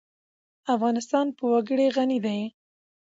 [0.73, 2.39] افغانستان په وګړي غني دی.